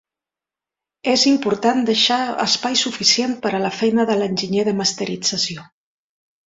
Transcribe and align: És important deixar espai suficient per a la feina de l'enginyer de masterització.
És 1.11 1.25
important 1.31 1.83
deixar 1.91 2.19
espai 2.47 2.81
suficient 2.85 3.39
per 3.45 3.55
a 3.59 3.63
la 3.69 3.73
feina 3.83 4.09
de 4.13 4.21
l'enginyer 4.23 4.69
de 4.73 4.79
masterització. 4.83 5.73